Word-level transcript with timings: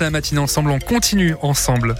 la 0.00 0.10
matinée 0.10 0.40
ensemble, 0.40 0.72
on 0.72 0.80
continue 0.80 1.36
ensemble. 1.40 1.94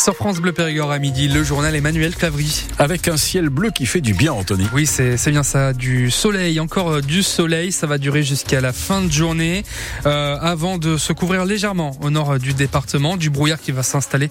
Sur 0.00 0.16
France 0.16 0.40
Bleu 0.40 0.50
Périgord 0.50 0.90
à 0.90 0.98
midi, 0.98 1.28
le 1.28 1.44
journal 1.44 1.76
Emmanuel 1.76 2.12
Clavry. 2.12 2.64
Avec 2.80 3.06
un 3.06 3.16
ciel 3.16 3.50
bleu 3.50 3.70
qui 3.70 3.86
fait 3.86 4.00
du 4.00 4.14
bien, 4.14 4.32
Anthony. 4.32 4.66
Oui, 4.72 4.84
c'est 4.84 5.30
bien 5.30 5.44
ça. 5.44 5.72
Du 5.72 6.10
soleil, 6.10 6.58
encore 6.58 6.94
euh, 6.94 7.00
du 7.02 7.22
soleil. 7.22 7.70
Ça 7.70 7.86
va 7.86 7.98
durer 7.98 8.24
jusqu'à 8.24 8.60
la 8.60 8.72
fin 8.72 9.00
de 9.00 9.12
journée. 9.12 9.62
Euh, 10.04 10.36
avant 10.40 10.76
de 10.76 10.96
se 10.96 11.12
couvrir 11.12 11.44
légèrement 11.44 11.96
au 12.00 12.10
nord 12.10 12.40
du 12.40 12.52
département, 12.52 13.16
du 13.16 13.30
brouillard 13.30 13.60
qui 13.60 13.70
va 13.70 13.84
s'installer 13.84 14.28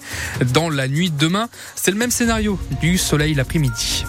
dans 0.52 0.68
la 0.68 0.88
nuit 0.88 1.10
de 1.10 1.16
demain. 1.16 1.48
C'est 1.74 1.90
le 1.90 1.96
même 1.96 2.10
scénario 2.10 2.58
du 2.82 2.98
soleil 2.98 3.32
l'après-midi. 3.32 4.04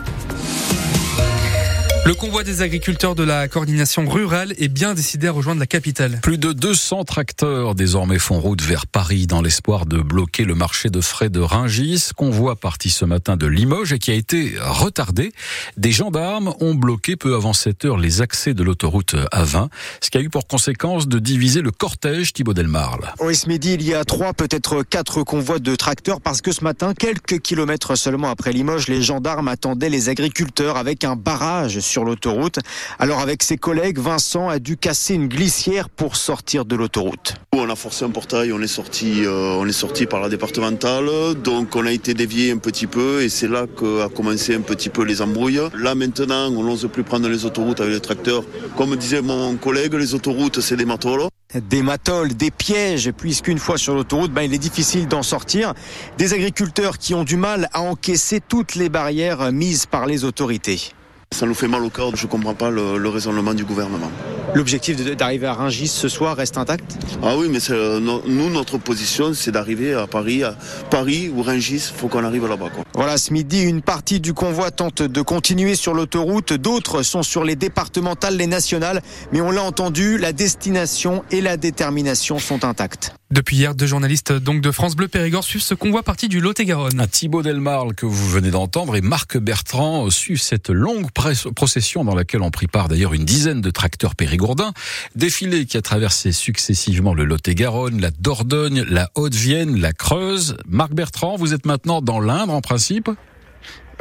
Le 2.06 2.14
convoi 2.14 2.44
des 2.44 2.62
agriculteurs 2.62 3.16
de 3.16 3.24
la 3.24 3.48
coordination 3.48 4.08
rurale 4.08 4.54
est 4.60 4.68
bien 4.68 4.94
décidé 4.94 5.26
à 5.26 5.32
rejoindre 5.32 5.60
la 5.60 5.66
capitale. 5.66 6.20
Plus 6.22 6.38
de 6.38 6.54
200 6.54 7.04
tracteurs 7.04 7.73
désormais 7.73 8.20
font 8.20 8.40
route 8.40 8.62
vers 8.62 8.86
Paris 8.86 9.26
dans 9.26 9.41
l'espoir 9.41 9.88
de 9.88 9.98
bloquer 9.98 10.44
le 10.44 10.54
marché 10.54 10.91
de 10.91 11.02
frais 11.02 11.30
de 11.30 11.40
Ringis. 11.40 12.10
Convoi 12.16 12.58
parti 12.58 12.91
ce 12.91 13.05
matin 13.05 13.38
de 13.38 13.48
Limoges 13.48 13.91
et 13.91 13.98
qui 13.98 14.12
a 14.12 14.13
été 14.13 14.54
retardé. 14.62 15.32
Des 15.77 15.91
gendarmes 15.91 16.54
ont 16.60 16.76
bloqué 16.76 17.16
peu 17.16 17.34
avant 17.34 17.54
7 17.54 17.86
heures 17.86 17.98
les 17.98 18.22
accès 18.22 18.54
de 18.54 18.62
l'autoroute 18.62 19.16
A20, 19.34 19.70
ce 19.99 20.12
qui 20.12 20.20
a 20.20 20.22
eu 20.22 20.30
pour 20.30 20.46
conséquence 20.46 21.08
de 21.08 21.18
diviser 21.18 21.63
le 21.63 21.72
cortège 21.72 22.34
Thibaut 22.34 22.54
Delmarle. 22.54 23.13
Oui, 23.20 23.35
ce 23.35 23.49
midi, 23.49 23.74
il 23.74 23.82
y 23.82 23.96
a 23.96 24.05
trois, 24.05 24.34
peut-être 24.34 24.84
quatre 24.84 25.24
convois 25.24 25.58
de 25.58 25.76
tracteurs 25.76 26.22
parce 26.22 26.44
que 26.44 26.52
ce 26.52 26.63
matin, 26.63 26.94
quelques 26.94 27.40
kilomètres 27.40 27.98
seulement 27.98 28.30
après 28.30 28.52
Limoges, 28.52 28.90
les 28.90 29.02
gendarmes 29.02 29.48
attendaient 29.48 29.90
les 29.90 30.10
agriculteurs 30.10 30.77
avec 30.77 31.04
un 31.04 31.16
barrage 31.16 31.80
sur 31.80 31.95
l'autoroute. 32.04 32.59
Alors 32.99 33.20
avec 33.20 33.44
ses 33.44 33.58
collègues, 33.58 33.99
Vincent 33.99 34.49
a 34.49 34.59
dû 34.59 34.77
casser 34.77 35.13
une 35.13 35.27
glissière 35.27 35.90
pour 35.90 36.16
sortir 36.16 36.66
de 36.66 36.76
l'autoroute. 36.76 37.35
On 37.54 37.70
a 37.70 37.76
forcé 37.76 38.05
un 38.05 38.10
portail, 38.10 38.51
on 38.51 38.62
est 38.62 38.68
sorti, 38.68 39.24
euh, 39.26 39.55
on 39.57 39.65
est 39.65 39.71
sorti 39.71 40.05
par 40.05 40.20
la 40.20 40.29
départementale, 40.29 41.10
donc 41.43 41.76
on 41.76 41.85
a 41.85 41.91
été 41.91 42.13
dévié 42.13 42.51
un 42.51 42.57
petit 42.57 42.88
peu 42.88 43.21
et 43.21 43.29
c'est 43.29 43.48
là 43.48 43.66
qu'a 43.68 44.10
commencé 44.10 44.55
un 44.55 44.62
petit 44.62 44.90
peu 44.90 45.04
les 45.04 45.21
embrouilles. 45.21 45.62
Là 45.77 45.96
maintenant, 45.96 46.49
on 46.51 46.63
n'ose 46.63 46.90
plus 46.91 47.04
prendre 47.04 47.29
les 47.29 47.46
autoroutes 47.46 47.79
avec 47.79 47.93
les 47.93 48.01
tracteurs. 48.01 48.43
Comme 48.76 48.96
disait 48.96 49.21
mon 49.21 49.55
collègue, 49.55 49.93
les 49.93 50.13
autoroutes 50.13 50.62
c'est 50.62 50.76
des 50.76 50.85
matoles. 50.85 51.29
Des 51.54 51.84
matoles, 51.84 52.34
des 52.34 52.51
pièges, 52.51 53.12
puisqu'une 53.12 53.60
fois 53.60 53.77
sur 53.77 53.96
l'autoroute, 53.96 54.32
ben, 54.32 54.41
il 54.41 54.54
est 54.54 54.57
difficile 54.57 55.07
d'en 55.07 55.23
sortir. 55.23 55.73
Des 56.18 56.34
agriculteurs 56.34 56.98
qui 56.98 57.13
ont 57.13 57.23
du 57.23 57.38
mal 57.38 57.70
à 57.71 57.82
encaisser 57.82 58.41
toutes 58.41 58.76
les 58.76 58.90
barrières 58.90 59.51
mises 59.54 59.85
par 59.85 60.05
les 60.05 60.26
autorités. 60.26 60.91
Ça 61.36 61.46
nous 61.46 61.54
fait 61.54 61.68
mal 61.68 61.84
au 61.84 61.90
cœur, 61.90 62.16
je 62.16 62.28
ne 62.28 62.32
comprends 62.32 62.54
pas 62.54 62.70
le, 62.70 62.98
le, 62.98 63.10
raisonnement 63.10 63.54
du 63.54 63.66
gouvernement. 63.66 64.09
L'objectif 64.53 64.96
d'arriver 65.18 65.47
à 65.47 65.53
Rungis 65.53 65.90
ce 65.90 66.08
soir 66.08 66.38
reste 66.38 66.58
intact? 66.58 66.96
Ah 67.22 67.36
oui, 67.36 67.50
mais 67.52 67.59
euh, 67.72 68.00
no, 68.00 68.22
nous, 68.25 68.50
notre 68.50 68.78
position, 68.78 69.34
c'est 69.34 69.52
d'arriver 69.52 69.94
à 69.94 70.08
Paris, 70.08 70.46
à 70.46 70.56
Paris 70.90 71.28
ou 71.28 71.41
Rungis, 71.41 71.90
il 71.91 72.00
faut 72.00 72.08
qu'on 72.08 72.24
arrive 72.24 72.47
là-bas. 72.47 72.69
Voilà, 72.94 73.18
ce 73.18 73.34
midi, 73.34 73.62
une 73.63 73.81
partie 73.81 74.22
du 74.22 74.34
convoi 74.34 74.72
tente 74.72 75.02
de 75.02 75.22
continuer 75.22 75.75
sur 75.75 75.94
l'autoroute, 75.94 76.53
d'autres 76.53 77.03
sont 77.03 77.22
sur 77.22 77.44
les 77.44 77.58
départementales, 77.58 78.38
les 78.38 78.47
nationales, 78.47 79.02
mais 79.34 79.41
on 79.41 79.52
l'a 79.52 79.63
entendu, 79.63 80.18
la 80.18 80.31
destination 80.31 81.25
et 81.31 81.41
la 81.41 81.58
détermination 81.58 82.40
sont 82.40 82.63
intactes. 82.63 83.13
Depuis 83.31 83.57
hier, 83.57 83.73
deux 83.73 83.88
journalistes 83.88 84.31
donc 84.31 84.62
de 84.62 84.69
France 84.69 84.95
Bleu 84.95 85.07
Périgord 85.07 85.44
suivent 85.44 85.63
ce 85.63 85.73
convoi 85.73 86.03
parti 86.03 86.28
du 86.28 86.41
Lot-et-Garonne. 86.41 87.07
Thibaut 87.12 87.41
Delmarle 87.41 87.95
que 87.95 88.06
vous 88.06 88.29
venez 88.29 88.51
d'entendre 88.51 88.95
et 88.95 89.01
Marc 89.01 89.38
Bertrand 89.38 90.12
suivent 90.12 90.41
cette 90.41 90.69
longue 90.69 91.09
procession 91.09 92.06
dans 92.06 92.13
laquelle 92.13 92.44
ont 92.44 92.51
pris 92.51 92.67
part 92.67 92.88
d'ailleurs 92.88 93.16
une 93.16 93.25
dizaine 93.25 93.62
de 93.62 93.72
tracteurs 93.72 94.13
périgourdins. 94.13 94.73
Défilé 95.16 95.66
qui 95.66 95.75
a 95.75 95.81
traversé 95.81 96.31
successivement 96.31 97.16
le 97.16 97.25
Lot-et-Garonne, 97.25 98.00
la 98.00 98.12
Dordogne, 98.12 98.85
la 98.88 99.09
Haute-Vienne, 99.16 99.75
la 99.81 99.91
Creuse. 99.91 100.57
Marc 100.67 100.94
Bertrand, 100.94 101.35
vous 101.35 101.56
êtes 101.56 101.66
maintenant 101.66 102.03
dans 102.03 102.19
l'Indre 102.19 102.53
en 102.53 102.61
principe? 102.61 103.09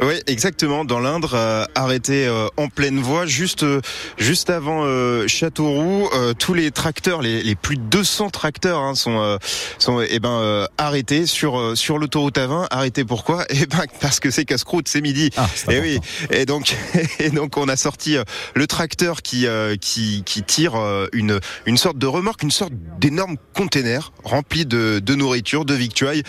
Oui, 0.01 0.15
exactement. 0.27 0.83
Dans 0.83 0.99
l'Indre, 0.99 1.33
euh, 1.35 1.65
arrêté 1.73 2.27
euh, 2.27 2.47
en 2.57 2.67
pleine 2.67 2.99
voie, 2.99 3.25
juste 3.25 3.63
euh, 3.63 3.81
juste 4.17 4.49
avant 4.49 4.83
euh, 4.83 5.27
Châteauroux, 5.27 6.09
tous 6.37 6.53
les 6.53 6.71
tracteurs, 6.71 7.21
les, 7.21 7.43
les, 7.43 7.55
plus 7.55 7.77
de 7.77 7.81
200 7.83 8.29
tracteurs, 8.29 8.79
hein, 8.79 8.95
sont 8.95 9.39
sont 9.79 10.01
eh 10.01 10.19
ben 10.19 10.67
arrêtés 10.77 11.25
sur 11.25 11.77
sur 11.77 11.97
l'autoroute 11.97 12.37
A20. 12.37 12.67
Arrêtés 12.71 13.05
pourquoi? 13.05 13.45
Eh 13.57 13.67
ben 13.67 13.85
parce 14.01 14.19
que 14.19 14.31
c'est 14.31 14.43
casse-croûte, 14.43 14.87
c'est 14.89 15.01
midi. 15.01 15.29
Ah, 15.37 15.47
et 15.69 15.79
oui. 15.79 15.99
Et 16.29 16.45
donc 16.45 16.75
et 17.19 17.29
donc 17.29 17.57
on 17.57 17.69
a 17.69 17.77
sorti 17.77 18.17
le 18.53 18.67
tracteur 18.67 19.21
qui 19.21 19.47
qui 19.79 20.23
qui 20.25 20.43
tire 20.43 20.73
une 21.13 21.39
une 21.65 21.77
sorte 21.77 21.97
de 21.97 22.05
remorque, 22.07 22.43
une 22.43 22.51
sorte 22.51 22.73
d'énorme 22.99 23.37
container 23.53 24.11
rempli 24.23 24.65
de 24.65 24.99
de 24.99 25.15
nourriture, 25.15 25.63
de 25.63 25.73
victuailles. 25.73 26.23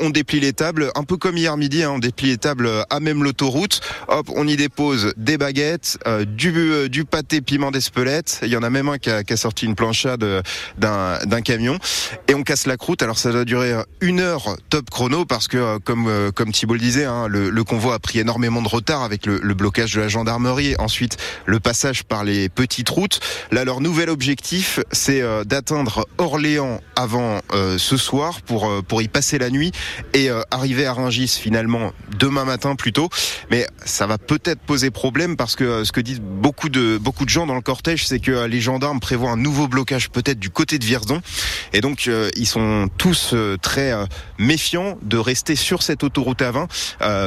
on 0.00 0.10
déplie 0.10 0.40
les 0.40 0.52
tables, 0.52 0.90
un 0.94 1.04
peu 1.04 1.16
comme 1.16 1.36
hier 1.36 1.56
midi. 1.56 1.82
Hein, 1.82 1.92
on 1.94 1.98
déplie 1.98 2.28
les 2.28 2.38
tables 2.38 2.70
à 2.88 3.00
même 3.02 3.22
l'autoroute. 3.22 3.80
Hop, 4.08 4.30
on 4.34 4.46
y 4.46 4.56
dépose 4.56 5.12
des 5.16 5.36
baguettes, 5.36 5.98
euh, 6.06 6.24
du, 6.24 6.52
euh, 6.56 6.88
du 6.88 7.04
pâté 7.04 7.40
piment 7.40 7.70
d'Espelette. 7.70 8.40
Il 8.42 8.48
y 8.48 8.56
en 8.56 8.62
a 8.62 8.70
même 8.70 8.88
un 8.88 8.98
qui 8.98 9.10
a, 9.10 9.24
qui 9.24 9.32
a 9.32 9.36
sorti 9.36 9.66
une 9.66 9.74
planchade 9.74 10.24
d'un, 10.78 11.18
camion. 11.44 11.78
Et 12.28 12.34
on 12.34 12.42
casse 12.42 12.66
la 12.66 12.76
croûte. 12.76 13.02
Alors 13.02 13.18
ça 13.18 13.32
doit 13.32 13.44
durer 13.44 13.74
une 14.00 14.20
heure 14.20 14.56
top 14.70 14.90
chrono 14.90 15.24
parce 15.24 15.48
que, 15.48 15.56
euh, 15.56 15.78
comme, 15.78 16.06
euh, 16.08 16.30
comme 16.30 16.52
Thibault 16.52 16.74
le 16.74 16.80
disait, 16.80 17.04
hein, 17.04 17.26
le, 17.28 17.50
le, 17.50 17.64
convoi 17.64 17.94
a 17.94 17.98
pris 17.98 18.20
énormément 18.20 18.62
de 18.62 18.68
retard 18.68 19.02
avec 19.02 19.26
le, 19.26 19.38
le, 19.42 19.54
blocage 19.54 19.94
de 19.94 20.00
la 20.00 20.08
gendarmerie. 20.08 20.74
Ensuite, 20.78 21.16
le 21.46 21.58
passage 21.60 22.04
par 22.04 22.24
les 22.24 22.48
petites 22.48 22.88
routes. 22.88 23.20
Là, 23.50 23.64
leur 23.64 23.80
nouvel 23.80 24.08
objectif, 24.08 24.80
c'est 24.92 25.22
d'atteindre 25.44 26.06
Orléans 26.18 26.80
avant 26.96 27.40
ce 27.76 27.96
soir 27.96 28.40
pour, 28.42 28.70
pour 28.84 29.02
y 29.02 29.08
passer 29.08 29.38
la 29.38 29.50
nuit 29.50 29.72
et 30.14 30.30
arriver 30.50 30.86
à 30.86 30.92
Rungis 30.92 31.38
finalement 31.40 31.92
demain 32.18 32.44
matin 32.44 32.74
plus 32.76 32.91
mais 33.50 33.66
ça 33.84 34.06
va 34.06 34.18
peut-être 34.18 34.60
poser 34.60 34.90
problème 34.90 35.36
parce 35.36 35.56
que 35.56 35.64
euh, 35.64 35.84
ce 35.84 35.92
que 35.92 36.00
disent 36.00 36.20
beaucoup 36.20 36.68
de 36.68 36.98
beaucoup 36.98 37.24
de 37.24 37.30
gens 37.30 37.46
dans 37.46 37.54
le 37.54 37.60
cortège, 37.60 38.06
c'est 38.06 38.20
que 38.20 38.30
euh, 38.30 38.48
les 38.48 38.60
gendarmes 38.60 39.00
prévoient 39.00 39.30
un 39.30 39.36
nouveau 39.36 39.68
blocage 39.68 40.10
peut-être 40.10 40.38
du 40.38 40.50
côté 40.50 40.78
de 40.78 40.84
Vierzon, 40.84 41.20
et 41.72 41.80
donc 41.80 42.06
euh, 42.08 42.30
ils 42.36 42.46
sont 42.46 42.88
tous 42.98 43.34
très 43.60 43.92
méfiants 44.38 44.98
de 45.02 45.16
rester 45.16 45.56
sur 45.56 45.82
cette 45.82 46.04
autoroute 46.04 46.40
A20 46.40 46.68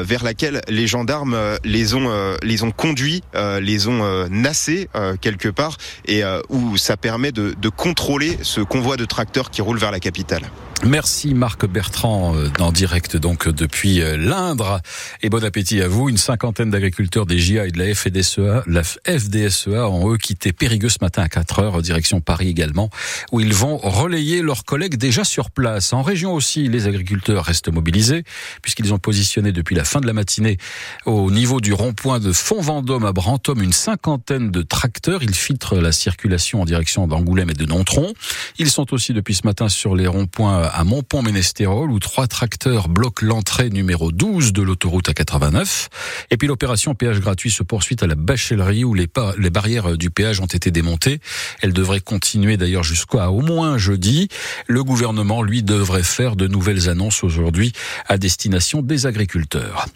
vers 0.04 0.24
laquelle 0.24 0.62
les 0.68 0.88
gendarmes 0.88 1.38
les 1.64 1.94
ont 1.94 2.38
les 2.44 2.64
ont 2.64 2.72
conduits, 2.72 3.24
les 3.62 3.88
ont 3.88 4.28
nassés 4.30 4.90
quelque 5.22 5.50
part, 5.50 5.78
et 6.06 6.24
où 6.50 6.78
ça 6.78 6.98
permet 6.98 7.32
de, 7.32 7.56
de 7.60 7.70
contrôler 7.70 8.38
ce 8.42 8.62
convoi 8.62 8.98
de 8.98 9.06
tracteurs 9.06 9.50
qui 9.50 9.62
roule 9.62 9.78
vers 9.78 9.92
la 9.92 10.00
capitale. 10.00 10.50
Merci 10.84 11.34
Marc 11.34 11.66
Bertrand, 11.66 12.36
en 12.60 12.72
direct 12.72 13.18
donc 13.18 13.48
depuis 13.48 14.02
l'Indre. 14.18 14.82
Et 15.24 15.30
bon 15.30 15.44
appétit 15.44 15.82
à 15.82 15.88
vous. 15.88 16.10
Une 16.10 16.18
cinquantaine 16.18 16.70
d'agriculteurs 16.70 17.26
des 17.26 17.40
GIA 17.40 17.66
et 17.66 17.72
de 17.72 17.80
la 17.80 17.96
FDSEA, 17.96 18.64
la 18.68 18.84
FDSEA 18.84 19.90
ont 19.90 20.14
eux 20.14 20.18
quitté 20.18 20.54
Périgueux 20.54 20.90
ce 20.90 20.98
matin 21.02 21.24
à 21.24 21.30
4 21.30 21.60
heures, 21.60 21.82
direction 21.82 22.22
Paris 22.22 22.50
également, 22.50 22.92
où 23.32 23.40
ils 23.40 23.54
vont 23.54 23.78
relayer 23.78 24.42
leurs 24.42 24.64
collègues 24.64 24.98
déjà 24.98 25.24
sur 25.24 25.50
place. 25.50 25.92
En 25.92 26.04
région 26.04 26.34
aussi, 26.34 26.68
les 26.68 26.88
agriculteurs 26.88 27.46
restent 27.46 27.70
mobilisés, 27.70 28.24
puisqu'ils 28.62 28.94
ont 28.94 29.00
positionné 29.00 29.52
depuis 29.52 29.76
la 29.76 29.86
fin 29.86 30.02
de 30.02 30.08
la 30.08 30.14
matinée 30.14 30.58
au 31.06 31.32
niveau 31.32 31.62
du 31.62 31.74
rond-point 31.74 32.20
de 32.20 32.32
Font-Vendôme 32.32 33.06
à 33.06 33.14
Brantôme 33.14 33.64
une 33.64 33.74
cinquantaine 33.74 34.52
de 34.52 34.62
tracteurs. 34.62 35.24
Ils 35.24 35.36
filtrent 35.36 35.76
la 35.76 35.92
circulation 35.92 36.62
en 36.62 36.66
direction 36.66 37.08
d'Angoulême 37.08 37.50
et 37.50 37.54
de 37.54 37.66
Nontron. 37.66 38.14
Ils 38.60 38.70
sont 38.70 38.94
aussi 38.94 39.14
depuis 39.14 39.34
ce 39.34 39.48
matin 39.48 39.68
sur 39.68 39.96
les 39.96 40.06
ronds-points 40.06 40.65
à 40.74 40.84
Montpont-Ménestérol, 40.84 41.92
où 41.92 42.00
trois 42.00 42.28
tracteurs 42.28 42.90
bloquent 42.90 43.26
l'entrée 43.26 43.70
numéro 43.70 44.12
12 44.12 44.54
de 44.54 44.62
l'autoroute 44.62 45.10
à 45.10 45.14
89. 45.14 45.90
Et 46.32 46.38
puis 46.38 46.48
l'opération 46.48 46.96
péage 46.96 47.20
gratuit 47.20 47.52
se 47.52 47.64
poursuit 47.64 47.98
à 48.02 48.08
la 48.08 48.16
Bachellerie 48.16 48.84
où 48.84 48.94
les, 48.94 49.08
les 49.38 49.50
barrières 49.50 49.98
du 49.98 50.10
péage 50.10 50.40
ont 50.40 50.46
été 50.46 50.72
démontées. 50.72 51.20
Elle 51.62 51.74
devrait 51.74 52.00
continuer 52.00 52.58
d'ailleurs 52.58 52.84
jusqu'à 52.84 53.30
au 53.30 53.42
moins 53.42 53.78
jeudi. 53.78 54.28
Le 54.68 54.84
gouvernement, 54.84 55.42
lui, 55.42 55.64
devrait 55.64 56.04
faire 56.04 56.36
de 56.36 56.48
nouvelles 56.48 56.90
annonces 56.90 57.24
aujourd'hui 57.24 57.72
à 58.08 58.18
destination 58.18 58.82
des 58.82 59.06
agriculteurs. 59.06 59.88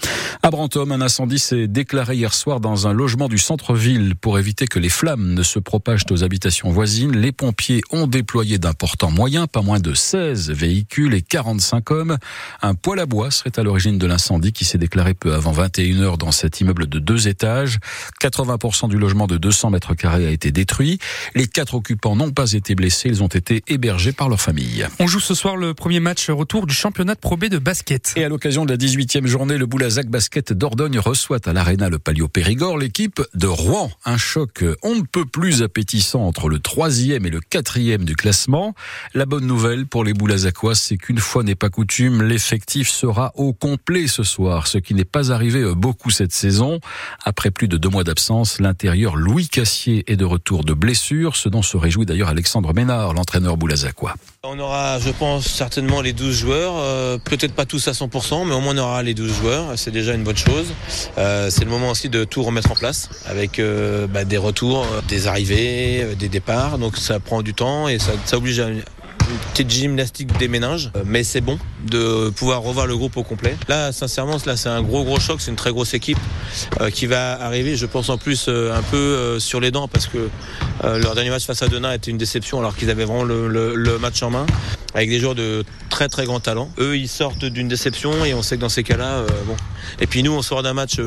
À 0.43 0.49
Brantôme, 0.51 0.91
un 0.91 1.01
incendie 1.01 1.39
s'est 1.39 1.67
déclaré 1.67 2.15
hier 2.15 2.33
soir 2.33 2.59
dans 2.59 2.87
un 2.87 2.93
logement 2.93 3.27
du 3.27 3.37
centre-ville 3.37 4.15
pour 4.15 4.39
éviter 4.39 4.67
que 4.67 4.79
les 4.79 4.89
flammes 4.89 5.33
ne 5.33 5.43
se 5.43 5.59
propagent 5.59 6.05
aux 6.11 6.23
habitations 6.23 6.71
voisines. 6.71 7.15
Les 7.15 7.31
pompiers 7.31 7.81
ont 7.91 8.07
déployé 8.07 8.57
d'importants 8.57 9.11
moyens, 9.11 9.47
pas 9.51 9.61
moins 9.61 9.79
de 9.79 9.93
16 9.93 10.51
véhicules 10.59 11.13
et 11.13 11.21
45 11.21 11.91
hommes. 11.91 12.17
Un 12.61 12.75
poêle 12.75 12.99
à 12.99 13.05
bois 13.05 13.31
serait 13.31 13.57
à 13.57 13.63
l'origine 13.63 13.97
de 13.97 14.05
l'incendie 14.05 14.51
qui 14.51 14.65
s'est 14.65 14.77
déclaré 14.77 15.13
peu 15.13 15.33
avant 15.33 15.51
21 15.51 16.01
heures 16.01 16.17
dans 16.17 16.31
cet 16.31 16.61
immeuble 16.61 16.87
de 16.87 16.99
deux 16.99 17.27
étages. 17.27 17.79
80% 18.21 18.89
du 18.89 18.97
logement 18.97 19.27
de 19.27 19.37
200 19.37 19.71
mètres 19.71 19.95
carrés 19.95 20.27
a 20.27 20.31
été 20.31 20.51
détruit. 20.51 20.99
Les 21.35 21.47
quatre 21.47 21.75
occupants 21.75 22.15
n'ont 22.15 22.31
pas 22.31 22.51
été 22.53 22.75
blessés. 22.75 23.09
Ils 23.09 23.23
ont 23.23 23.27
été 23.27 23.63
hébergés 23.67 24.11
par 24.11 24.29
leur 24.29 24.41
famille. 24.41 24.85
On 24.99 25.07
joue 25.07 25.19
ce 25.19 25.33
soir 25.33 25.57
le 25.57 25.73
premier 25.73 25.99
match 25.99 26.29
retour 26.29 26.67
du 26.67 26.73
championnat 26.73 27.15
de 27.15 27.19
Pro 27.19 27.37
B 27.37 27.45
de 27.45 27.57
basket. 27.57 28.13
Et 28.15 28.23
à 28.23 28.29
l'occasion 28.29 28.65
de 28.65 28.71
la 28.71 28.77
18e 28.77 29.25
journée, 29.25 29.57
le 29.57 29.65
Boulazac 29.65 30.07
Basket 30.07 30.53
d'Ordogne 30.53 30.99
reçoit 30.99 31.47
à 31.47 31.53
l'Arena 31.53 31.89
le 31.89 31.99
Palio 31.99 32.27
Périgord 32.27 32.77
l'équipe 32.77 33.21
de 33.33 33.47
Rouen. 33.47 33.91
Un 34.05 34.17
choc 34.17 34.63
on 34.83 34.95
ne 34.95 35.01
peut 35.01 35.25
plus 35.25 35.61
appétissant 35.61 36.21
entre 36.25 36.49
le 36.49 36.59
troisième 36.59 37.25
et 37.25 37.29
le 37.29 37.39
quatrième 37.39 38.05
du 38.05 38.15
classement. 38.15 38.73
La 39.13 39.25
bonne 39.25 39.45
nouvelle 39.45 39.85
pour 39.85 40.03
les 40.03 40.13
Boulazacois, 40.49 40.75
c'est 40.75 40.97
qu'une 40.97 41.19
fois 41.19 41.43
n'est 41.43 41.55
pas 41.55 41.69
coutume, 41.69 42.23
l'effectif 42.23 42.89
sera 42.89 43.31
au 43.35 43.53
complet 43.53 44.07
ce 44.07 44.23
soir, 44.23 44.65
ce 44.67 44.79
qui 44.79 44.95
n'est 44.95 45.05
pas 45.05 45.31
arrivé 45.31 45.63
beaucoup 45.75 46.09
cette 46.09 46.31
saison. 46.31 46.79
Après 47.23 47.51
plus 47.51 47.67
de 47.67 47.77
deux 47.77 47.89
mois 47.89 48.03
d'absence, 48.03 48.59
l'intérieur 48.59 49.15
Louis 49.15 49.47
Cassier 49.47 50.03
est 50.11 50.15
de 50.15 50.25
retour 50.25 50.63
de 50.63 50.73
blessure, 50.73 51.35
ce 51.35 51.49
dont 51.49 51.61
se 51.61 51.77
réjouit 51.77 52.05
d'ailleurs 52.05 52.29
Alexandre 52.29 52.73
Ménard, 52.73 53.13
l'entraîneur 53.13 53.57
boulazacois. 53.57 54.15
On 54.43 54.57
aura, 54.57 54.99
je 54.99 55.11
pense, 55.11 55.45
certainement 55.45 56.01
les 56.01 56.13
12 56.13 56.35
joueurs, 56.35 56.73
euh, 56.77 57.17
peut-être 57.17 57.53
pas 57.53 57.65
tous 57.65 57.87
à 57.87 57.91
100%, 57.91 58.47
mais 58.47 58.55
au 58.55 58.59
moins 58.59 58.73
on 58.75 58.79
aura 58.79 59.03
les 59.03 59.13
12 59.13 59.31
joueurs, 59.31 59.65
c'est 59.77 59.91
déjà 59.91 60.13
une 60.13 60.23
bonne 60.23 60.37
chose. 60.37 60.73
Euh, 61.17 61.49
c'est 61.51 61.65
le 61.65 61.69
moment 61.69 61.91
aussi 61.91 62.09
de 62.09 62.23
tout 62.23 62.41
remettre 62.41 62.71
en 62.71 62.75
place, 62.75 63.09
avec 63.27 63.59
euh, 63.59 64.07
bah, 64.07 64.25
des 64.25 64.37
retours, 64.37 64.87
des 65.07 65.27
arrivées, 65.27 66.15
des 66.17 66.29
départs, 66.29 66.79
donc 66.79 66.97
ça 66.97 67.19
prend 67.19 67.43
du 67.43 67.53
temps 67.53 67.87
et 67.87 67.99
ça, 67.99 68.37
oblige 68.37 68.59
à, 68.59 68.67
petite 69.51 69.69
gymnastique 69.69 70.37
des 70.37 70.47
méninges, 70.47 70.91
euh, 70.95 71.03
mais 71.05 71.23
c'est 71.23 71.41
bon 71.41 71.57
de 71.85 72.29
pouvoir 72.29 72.61
revoir 72.61 72.87
le 72.87 72.95
groupe 72.95 73.17
au 73.17 73.23
complet. 73.23 73.55
Là, 73.67 73.91
sincèrement, 73.91 74.37
là, 74.45 74.57
c'est 74.57 74.69
un 74.69 74.81
gros 74.81 75.03
gros 75.03 75.19
choc. 75.19 75.41
C'est 75.41 75.51
une 75.51 75.57
très 75.57 75.71
grosse 75.71 75.93
équipe 75.93 76.17
euh, 76.81 76.89
qui 76.89 77.05
va 77.05 77.41
arriver. 77.41 77.75
Je 77.75 77.85
pense 77.85 78.09
en 78.09 78.17
plus 78.17 78.45
euh, 78.47 78.75
un 78.75 78.81
peu 78.81 79.39
sur 79.39 79.59
les 79.59 79.71
dents 79.71 79.87
parce 79.87 80.07
que 80.07 80.29
leur 80.83 81.15
dernier 81.15 81.29
match 81.29 81.45
face 81.45 81.61
à 81.61 81.67
Denain 81.67 81.91
était 81.91 82.11
une 82.11 82.17
déception 82.17 82.59
alors 82.59 82.75
qu'ils 82.75 82.89
avaient 82.89 83.05
vraiment 83.05 83.23
le, 83.23 83.97
match 83.99 84.23
en 84.23 84.29
main 84.29 84.45
avec 84.93 85.09
des 85.09 85.19
joueurs 85.19 85.35
de 85.35 85.63
très 85.89 86.07
très 86.07 86.25
grand 86.25 86.39
talent. 86.39 86.71
Eux, 86.79 86.97
ils 86.97 87.09
sortent 87.09 87.45
d'une 87.45 87.67
déception 87.67 88.23
et 88.25 88.33
on 88.33 88.41
sait 88.41 88.55
que 88.55 88.61
dans 88.61 88.69
ces 88.69 88.83
cas-là, 88.83 89.23
bon. 89.45 89.55
Et 89.99 90.07
puis 90.07 90.23
nous, 90.23 90.31
on 90.31 90.41
sort 90.41 90.63
d'un 90.63 90.73
match 90.73 90.99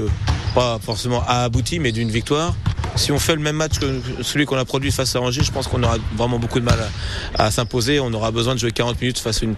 pas 0.55 0.79
forcément 0.83 1.23
à 1.27 1.45
abouti, 1.45 1.79
mais 1.79 1.93
d'une 1.93 2.11
victoire 2.11 2.55
si 2.97 3.13
on 3.13 3.19
fait 3.19 3.35
le 3.35 3.41
même 3.41 3.57
match 3.57 3.79
que 3.79 4.01
celui 4.23 4.47
qu'on 4.47 4.57
a 4.57 4.65
produit 4.65 4.93
face 4.93 5.17
à 5.17 5.21
Angers, 5.21 5.43
je 5.43 5.53
pense 5.53 5.67
qu'on 5.67 5.83
aura 5.83 5.97
vraiment 6.17 6.39
beaucoup 6.39 6.61
de 6.61 6.65
mal 6.65 6.79
à, 7.35 7.51
s'imposer. 7.51 8.01
On 8.01 8.13
aura 8.13 8.31
besoin 8.31 8.55
de 8.55 8.61
jouer 8.61 8.73
40 8.73 9.01
minutes 9.01 9.19
face 9.19 9.43
à 9.43 9.47
une 9.47 9.55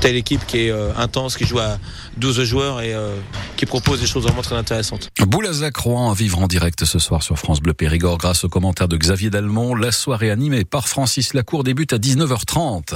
telle 0.00 0.16
équipe 0.16 0.44
qui 0.46 0.66
est 0.66 0.70
euh, 0.70 0.92
intense, 0.96 1.36
qui 1.36 1.44
joue 1.46 1.58
à 1.58 1.78
12 2.18 2.42
joueurs 2.44 2.80
et 2.82 2.94
euh, 2.94 3.16
qui 3.56 3.64
propose 3.64 4.00
des 4.00 4.06
choses 4.06 4.24
vraiment 4.24 4.42
très 4.42 4.56
intéressantes. 4.56 5.10
Boulazac 5.26 5.76
Rouen 5.76 6.10
à 6.10 6.14
vivre 6.14 6.40
en 6.40 6.46
direct 6.46 6.84
ce 6.84 6.98
soir 6.98 7.22
sur 7.22 7.38
France 7.38 7.60
Bleu 7.60 7.72
Périgord 7.72 8.18
grâce 8.18 8.44
au 8.44 8.48
commentaire 8.48 8.88
de 8.88 8.96
Xavier 8.96 9.30
Dalmont. 9.30 9.74
La 9.74 9.92
soirée 9.92 10.30
animée 10.30 10.64
par 10.64 10.88
Francis 10.88 11.32
Lacour 11.32 11.64
débute 11.64 11.92
à 11.92 11.98
19h30. 11.98 12.94